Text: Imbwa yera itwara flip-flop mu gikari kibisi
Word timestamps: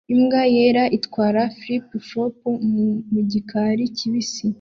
Imbwa 0.13 0.41
yera 0.55 0.83
itwara 0.97 1.41
flip-flop 1.59 2.37
mu 3.11 3.19
gikari 3.31 3.83
kibisi 3.97 4.45